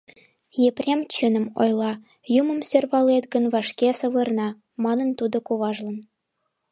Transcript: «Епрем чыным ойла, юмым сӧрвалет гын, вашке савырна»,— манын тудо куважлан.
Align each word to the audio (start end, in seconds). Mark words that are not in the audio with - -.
«Епрем 0.67 0.99
чыным 1.13 1.45
ойла, 1.61 1.91
юмым 2.39 2.59
сӧрвалет 2.69 3.25
гын, 3.33 3.43
вашке 3.53 3.89
савырна»,— 3.99 4.49
манын 4.83 5.09
тудо 5.19 5.37
куважлан. 5.47 5.97